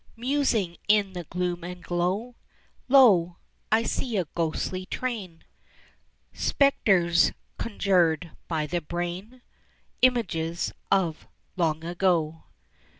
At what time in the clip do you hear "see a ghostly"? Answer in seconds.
3.83-4.87